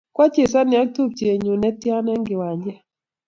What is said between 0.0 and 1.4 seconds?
Kwa chezani ak tupchet